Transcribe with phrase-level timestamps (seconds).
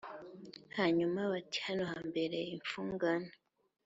[0.77, 3.29] Hanyuma bati hano hambereye imfungane